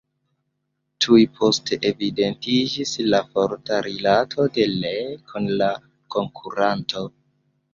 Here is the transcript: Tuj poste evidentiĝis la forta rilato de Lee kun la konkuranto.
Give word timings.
Tuj 1.05 1.19
poste 1.39 1.77
evidentiĝis 1.89 2.93
la 3.09 3.19
forta 3.35 3.79
rilato 3.89 4.49
de 4.57 4.67
Lee 4.75 5.07
kun 5.33 5.49
la 5.63 5.71
konkuranto. 6.17 7.07